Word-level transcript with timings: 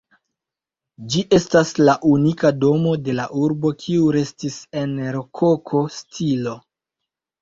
Ĝi 1.11 1.19
estas 1.37 1.73
la 1.89 1.93
unika 2.13 2.51
domo 2.63 2.93
de 3.09 3.15
la 3.19 3.27
urbo 3.43 3.73
kiu 3.83 4.09
restis 4.19 4.57
en 4.85 4.97
rokoko 5.19 5.85
stilo. 6.01 6.57